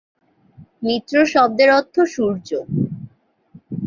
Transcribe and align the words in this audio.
মিত্র 0.83 1.15
শব্দের 1.25 1.69
অর্থ 1.77 1.95
সূর্য। 2.13 2.49